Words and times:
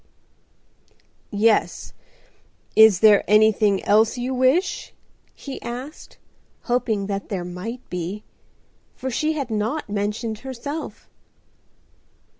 "Yes. 1.29 1.93
Is 2.75 3.01
there 3.01 3.23
anything 3.27 3.85
else 3.85 4.17
you 4.17 4.33
wish?" 4.33 4.95
he 5.35 5.61
asked, 5.61 6.17
hoping 6.61 7.05
that 7.05 7.29
there 7.29 7.45
might 7.45 7.87
be, 7.87 8.23
for 8.95 9.11
she 9.11 9.33
had 9.33 9.51
not 9.51 9.89
mentioned 9.91 10.39
herself. 10.39 11.07